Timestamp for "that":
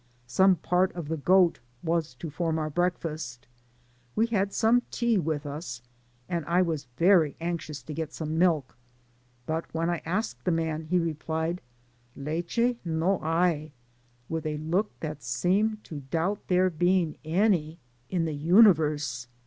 15.01-15.21